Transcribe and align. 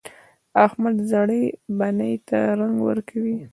احمد 0.65 0.95
زړې 1.11 1.43
بنۍ 1.77 2.13
ته 2.27 2.39
رنګ 2.59 2.75
ورکوي. 2.87 3.37